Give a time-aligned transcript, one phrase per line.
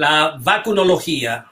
[0.00, 1.44] La vacunología,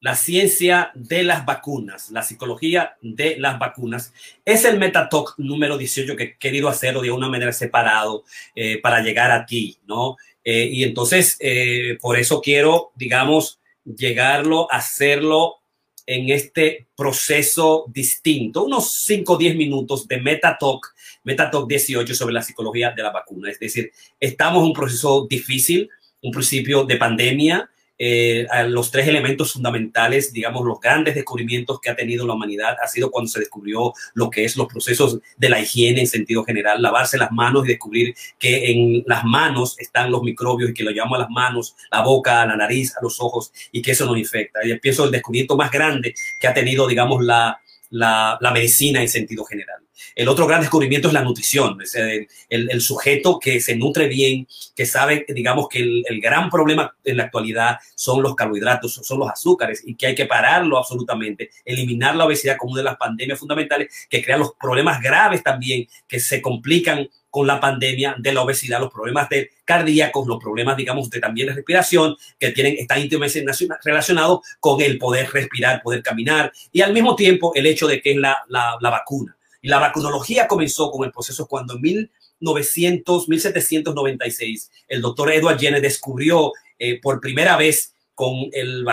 [0.00, 4.12] la ciencia de las vacunas, la psicología de las vacunas,
[4.44, 8.24] es el Metatalk número 18 que he querido hacerlo de una manera separado
[8.54, 10.18] eh, para llegar a ti, ¿no?
[10.44, 15.62] Eh, y entonces, eh, por eso quiero, digamos, llegarlo, hacerlo
[16.04, 20.94] en este proceso distinto, unos 5 o 10 minutos de MetaTalk,
[21.24, 23.50] MetaTalk 18 sobre la psicología de la vacuna.
[23.50, 25.88] Es decir, estamos en un proceso difícil,
[26.26, 31.96] un principio de pandemia, eh, los tres elementos fundamentales, digamos, los grandes descubrimientos que ha
[31.96, 35.60] tenido la humanidad ha sido cuando se descubrió lo que es los procesos de la
[35.60, 40.22] higiene en sentido general, lavarse las manos y descubrir que en las manos están los
[40.22, 43.52] microbios y que lo llamamos a las manos, la boca, la nariz, a los ojos
[43.72, 44.58] y que eso nos infecta.
[44.64, 47.58] Y pienso el descubrimiento más grande que ha tenido, digamos, la,
[47.90, 49.85] la medicina en sentido general.
[50.14, 54.86] El otro gran descubrimiento es la nutrición, es el, sujeto que se nutre bien, que
[54.86, 59.82] sabe, digamos, que el, gran problema en la actualidad son los carbohidratos, son los azúcares
[59.84, 64.06] y que hay que pararlo absolutamente, eliminar la obesidad como una de las pandemias fundamentales
[64.08, 68.80] que crean los problemas graves también que se complican con la pandemia de la obesidad,
[68.80, 73.44] los problemas de cardíacos, los problemas, digamos, de también de respiración, que tienen, están íntimamente
[73.84, 78.12] relacionados con el poder respirar, poder caminar, y al mismo tiempo el hecho de que
[78.12, 79.35] es la, la, la vacuna.
[79.66, 85.82] Y la vacunología comenzó con el proceso cuando en 1900, 1796 el doctor Edward Jenner
[85.82, 88.84] descubrió eh, por primera vez con el,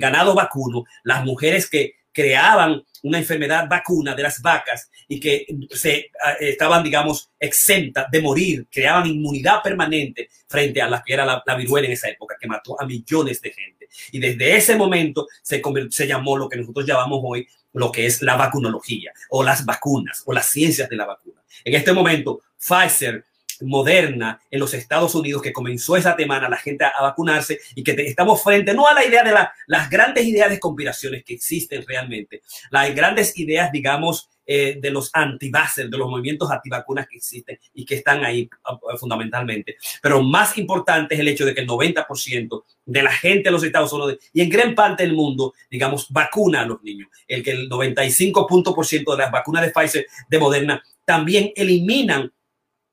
[0.00, 6.10] ganado vacuno las mujeres que creaban una enfermedad vacuna de las vacas y que se
[6.24, 11.54] ah, estaban, digamos, exentas de morir, creaban inmunidad permanente frente a la que era la,
[11.54, 13.88] viruela en esa época, que mató a millones de gente.
[14.10, 18.22] Y desde ese momento se, se llamó lo que nosotros llamamos hoy lo que es
[18.22, 21.42] la vacunología o las vacunas o las ciencias de la vacuna.
[21.64, 23.24] En este momento, Pfizer,
[23.60, 27.92] Moderna en los Estados Unidos, que comenzó esa semana la gente a, vacunarse y que
[28.06, 31.84] estamos frente no a la idea de la, las grandes ideas de conspiraciones que existen
[31.86, 37.58] realmente, las grandes ideas, digamos, eh, de los antivaxxers, de los movimientos antivacunas que existen
[37.74, 39.76] y que están ahí uh, fundamentalmente.
[40.00, 43.62] Pero más importante es el hecho de que el 90% de la gente de los
[43.62, 47.10] Estados Unidos y en gran parte del mundo, digamos, vacuna a los niños.
[47.26, 52.32] El que el 95% de las vacunas de Pfizer, de Moderna, también eliminan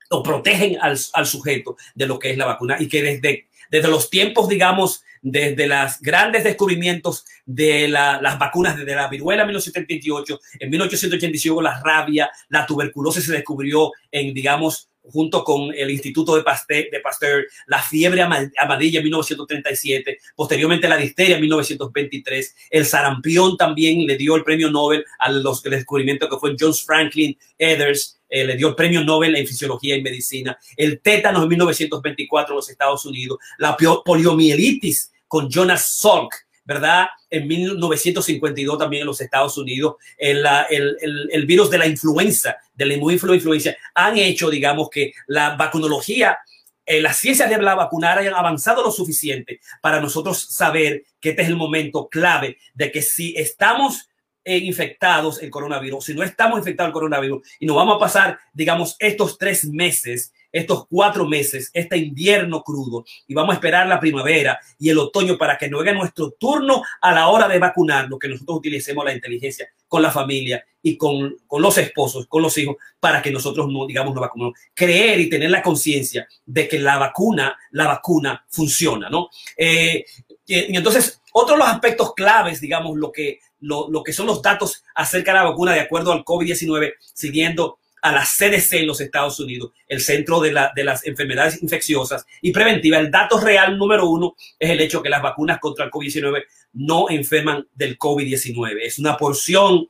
[0.09, 3.87] o protegen al, al, sujeto de lo que es la vacuna y que desde, desde
[3.87, 9.47] los tiempos, digamos, desde los grandes descubrimientos de la, las vacunas, desde la viruela en
[9.47, 16.35] 1978, en 1885 la rabia, la tuberculosis se descubrió en, digamos, junto con el Instituto
[16.35, 22.85] de Pasteur, de Pasteur, la fiebre amarilla en 1937, posteriormente la difteria en 1923, el
[22.85, 28.19] sarampión también le dio el premio Nobel a los descubrimientos que fue John Franklin Ethers,
[28.29, 32.55] eh, le dio el premio Nobel en fisiología y medicina, el tétano en 1924 en
[32.55, 37.07] los Estados Unidos, la poliomielitis con Jonas Salk, ¿verdad?
[37.29, 43.77] En 1952 también en los Estados Unidos, el, virus de la influenza, de la influencia,
[43.93, 46.39] han hecho, digamos, que la vacunología,
[46.85, 51.43] eh, las ciencias de la vacunar hayan avanzado lo suficiente para nosotros saber que este
[51.43, 54.09] es el momento clave de que si estamos
[54.43, 58.39] eh, infectados el coronavirus, si no estamos infectados el coronavirus y nos vamos a pasar,
[58.53, 63.99] digamos, estos tres meses estos cuatro meses, este invierno crudo, y vamos a esperar la
[63.99, 68.17] primavera y el otoño para que no venga nuestro turno a la hora de vacunarnos,
[68.17, 72.57] que nosotros utilicemos la inteligencia con la familia y con, con los esposos, con los
[72.57, 74.57] hijos, para que nosotros no, digamos, no vacunemos.
[74.73, 79.27] Creer y tener la conciencia de que la vacuna, la vacuna funciona, ¿no?
[79.57, 80.05] Eh,
[80.45, 84.41] y entonces, otro de los aspectos claves, digamos, lo que, lo, lo que son los
[84.41, 89.01] datos acerca de la vacuna de acuerdo al COVID-19, siguiendo a la CDC en los
[89.01, 92.99] Estados Unidos, el Centro de, la, de las Enfermedades Infecciosas y Preventivas.
[92.99, 96.43] El dato real número uno es el hecho que las vacunas contra el COVID-19
[96.73, 98.77] no enferman del COVID-19.
[98.83, 99.87] Es una porción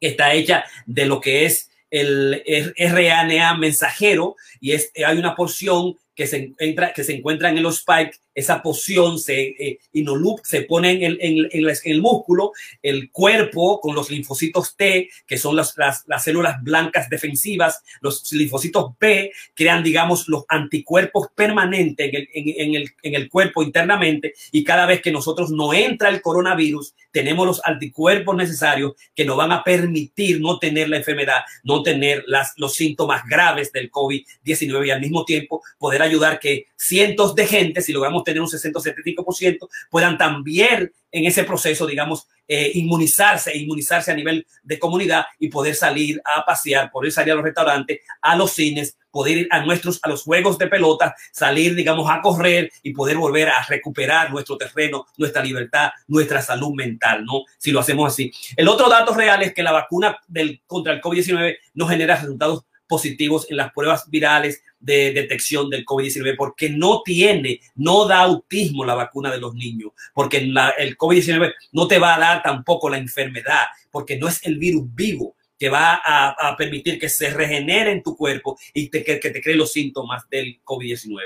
[0.00, 2.42] que está hecha de lo que es el
[2.76, 7.76] RNA mensajero y es, hay una porción que se, encuentra, que se encuentran en los
[7.76, 12.52] spikes, esa poción se, eh, inolup, se pone en el, en, en, en el, músculo,
[12.82, 18.32] el cuerpo con los linfocitos T, que son las, las, las, células blancas defensivas, los
[18.32, 24.64] linfocitos B crean, digamos, los anticuerpos permanentes en el, el, en el cuerpo internamente y
[24.64, 29.52] cada vez que nosotros no entra el coronavirus, tenemos los anticuerpos necesarios que nos van
[29.52, 34.90] a permitir no tener la enfermedad, no tener las, los síntomas graves del COVID-19 y
[34.90, 40.18] al mismo tiempo poder ayudar que cientos de gente, si logramos tener un 60-75%, puedan
[40.18, 46.20] también en ese proceso, digamos, eh, inmunizarse, inmunizarse a nivel de comunidad y poder salir
[46.24, 50.08] a pasear, poder salir a los restaurantes, a los cines, poder ir a nuestros, a
[50.08, 55.06] los juegos de pelota, salir, digamos, a correr y poder volver a recuperar nuestro terreno,
[55.16, 57.44] nuestra libertad, nuestra salud mental, ¿no?
[57.58, 58.32] Si lo hacemos así.
[58.56, 62.64] El otro dato real es que la vacuna del, contra el COVID-19 no genera resultados
[62.86, 68.84] positivos en las pruebas virales de detección del COVID-19 porque no tiene, no da autismo
[68.84, 72.98] la vacuna de los niños, porque el COVID-19 no te va a dar tampoco la
[72.98, 78.02] enfermedad, porque no es el virus vivo que va a, permitir que se regenere en
[78.02, 81.18] tu cuerpo y que, que te cree los síntomas del COVID-19.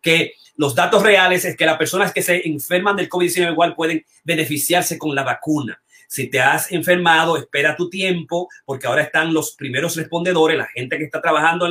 [0.00, 4.04] Que los datos reales es que las personas que se enferman del COVID-19 igual pueden
[4.24, 9.52] beneficiarse con la vacuna si te has enfermado, espera tu tiempo, porque ahora están los
[9.52, 11.68] primeros respondedores, la gente que está trabajando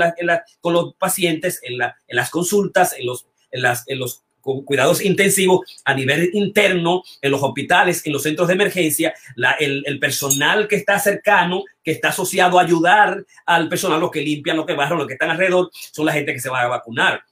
[0.62, 4.24] con los pacientes, en, las consultas, en los, en los
[4.64, 9.14] cuidados intensivos a nivel interno, en los hospitales, en los centros de emergencia,
[9.60, 14.56] el, personal que está cercano, que está asociado a ayudar al personal, los que limpian,
[14.56, 17.24] los que barran, los que están alrededor, son la gente que se va a vacunar.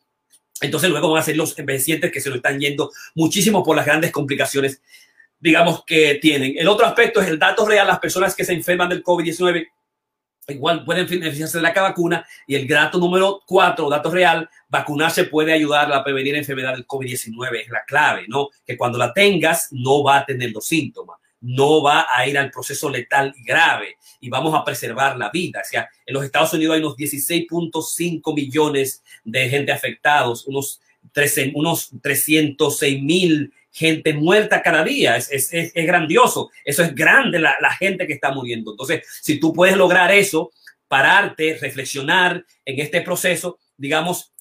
[0.60, 3.86] Entonces luego van a ser los pacientes que se lo están yendo muchísimo por las
[3.86, 4.81] grandes complicaciones
[5.40, 6.56] digamos, que tienen.
[6.58, 9.68] El otro aspecto es el dato real, las personas que se enferman del COVID-19
[10.48, 12.26] igual pueden beneficiarse de la vacuna.
[12.48, 16.88] Y el dato número cuatro, dato real, vacunarse puede ayudar a prevenir la enfermedad del
[16.88, 17.62] COVID-19.
[17.62, 18.50] Es la clave, ¿no?
[18.66, 22.52] Que cuando la tengas no va a tener los síntomas, no va a ir al
[22.52, 25.62] proceso letal grave y vamos a preservar la vida.
[25.64, 31.52] O sea, en los Estados Unidos hay unos 16.5 millones de gente afectados, unos, 13,
[31.56, 35.18] unos 306 mil gente muerta cada día.
[35.18, 36.50] Es, es, es, grandioso.
[36.63, 38.72] Eso es grande la, la, gente que está muriendo.
[38.72, 40.51] Entonces, si tú puedes lograr eso,
[40.88, 44.31] pararte, reflexionar en este proceso, digamos,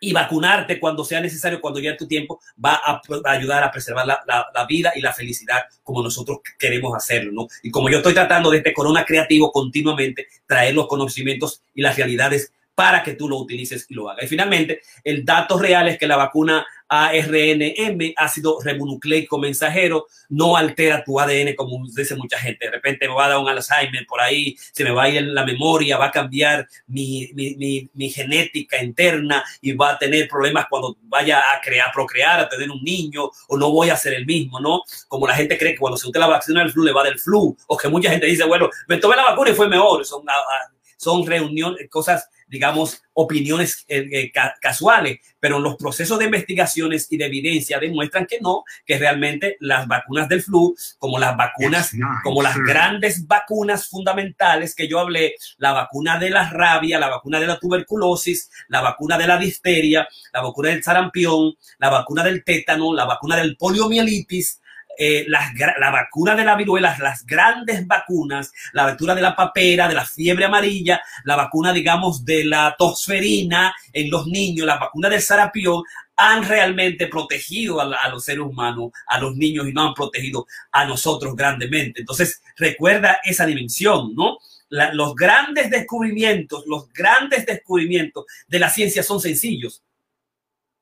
[0.00, 4.20] y vacunarte cuando sea necesario, cuando llegue tu tiempo, va a, ayudar a preservar la,
[4.26, 7.46] la, la, vida y la felicidad como nosotros queremos hacerlo, ¿no?
[7.62, 11.96] Y como yo estoy tratando de este corona creativo continuamente, traer los conocimientos y las
[11.96, 14.24] realidades para que tú lo utilices y lo hagas.
[14.24, 21.02] Y finalmente, el dato real es que la vacuna ARNM, ácido ribonucleico mensajero, no altera
[21.02, 22.66] tu ADN como dice mucha gente.
[22.66, 25.22] De repente me va a dar un Alzheimer por ahí, se me va a ir
[25.22, 30.66] la memoria, va a cambiar mi, mi, mi, genética interna y va a tener problemas
[30.68, 34.26] cuando vaya a crear, procrear, a tener un niño, o no voy a ser el
[34.26, 34.82] mismo, ¿no?
[35.08, 37.18] Como la gente cree que cuando se usted la vacuna del flu le va del
[37.18, 40.04] flu, o que mucha gente dice, bueno, me tomé la vacuna y fue mejor.
[40.04, 46.26] Son, ah, ah, son reuniones, cosas digamos, opiniones eh, eh, casuales, pero los procesos de
[46.26, 51.36] investigaciones y de evidencia demuestran que no, que realmente las vacunas del flu, como las
[51.36, 51.90] vacunas,
[52.22, 57.40] como las grandes vacunas fundamentales que yo hablé, la vacuna de la rabia, la vacuna
[57.40, 62.44] de la tuberculosis, la vacuna de la difteria, la vacuna del sarampión, la vacuna del
[62.44, 64.60] tétano, la vacuna del poliomielitis,
[64.98, 69.94] eh, la vacuna de la viruela, las grandes vacunas, la vacuna de la papera, de
[69.94, 75.22] la fiebre amarilla, la vacuna, digamos, de la tosferina en los niños, la vacuna del
[75.22, 75.82] sarapión,
[76.16, 80.84] han realmente protegido a, los seres humanos, a los niños y no han protegido a
[80.84, 82.00] nosotros grandemente.
[82.00, 84.38] Entonces, recuerda esa dimensión, ¿no?
[84.68, 89.82] los grandes descubrimientos, los grandes descubrimientos de la ciencia son sencillos.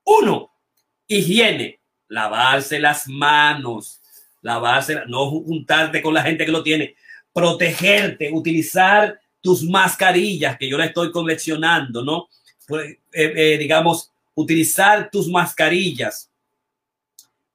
[0.04, 0.52] Uno,
[1.06, 4.01] higiene, lavarse las manos,
[4.42, 6.96] lavarse, no juntarte con la gente que lo tiene,
[7.32, 12.28] protegerte, utilizar tus mascarillas, que yo la estoy coleccionando, ¿no?
[12.66, 16.30] Pues, eh, eh, digamos, utilizar tus mascarillas,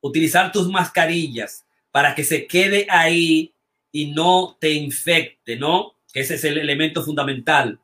[0.01, 3.53] utilizar tus mascarillas para que se quede ahí
[3.91, 5.93] y no te infecte, ¿no?
[6.13, 7.79] Ese es el elemento fundamental.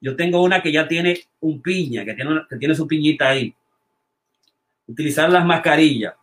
[0.00, 3.54] Yo tengo una que ya tiene un piña, que tiene, que tiene su piñita ahí.
[4.86, 6.14] Utilizar las mascarillas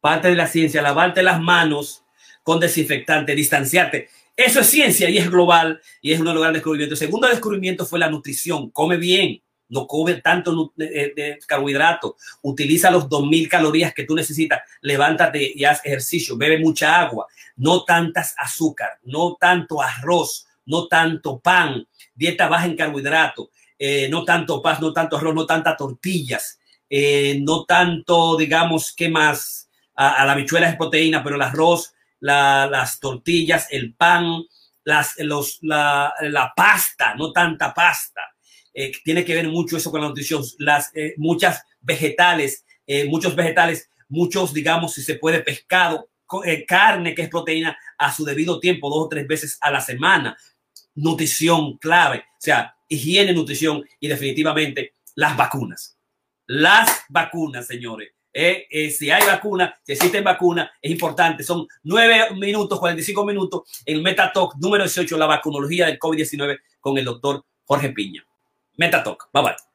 [0.00, 2.04] parte de la ciencia, lavarte las manos
[2.42, 4.08] con desinfectante, distanciarte.
[4.36, 7.00] Eso es ciencia y es global y es uno de los grandes descubrimientos.
[7.00, 8.70] El segundo descubrimiento fue la nutrición.
[8.70, 12.14] Come bien, no come tanto de, carbohidratos.
[12.42, 14.62] Utiliza los 2000 calorías que tú necesitas.
[14.80, 16.36] Levántate y haz ejercicio.
[16.36, 17.26] Bebe mucha agua.
[17.56, 21.86] No tantas azúcar, no tanto arroz, no tanto pan.
[22.14, 23.48] Dieta baja en carbohidratos.
[23.78, 26.58] Eh, no tanto pan, no tanto arroz, no tantas tortillas.
[26.88, 29.69] Eh, no tanto, digamos, ¿qué más?
[30.00, 34.42] A, la habichuela es proteína, pero el arroz, las tortillas, el pan,
[34.84, 38.22] las, los, la, la pasta, no tanta pasta.
[38.72, 40.42] Eh, tiene que ver mucho eso con la nutrición.
[40.58, 46.08] Las, eh, muchas vegetales, eh, muchos vegetales, muchos, digamos, si se puede, pescado,
[46.66, 50.36] carne, que es proteína, a su debido tiempo, dos o tres veces a la semana.
[50.94, 55.98] Nutrición clave, o sea, higiene, nutrición y definitivamente las vacunas.
[56.46, 61.42] Las vacunas, señores Eh, eh, si hay vacuna, si existen vacunas, es importante.
[61.42, 67.04] Son 9 minutos, 45 minutos en Metatalk número 18, la vacunología del COVID-19 con el
[67.04, 68.24] doctor Jorge Piña.
[68.76, 69.28] Metatalk.
[69.32, 69.69] Bye bye.